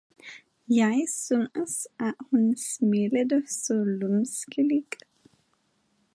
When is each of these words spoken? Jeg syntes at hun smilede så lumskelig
Jeg 0.69 1.05
syntes 1.09 1.87
at 1.99 2.13
hun 2.31 2.57
smilede 2.57 3.47
så 3.47 3.73
lumskelig 3.73 4.83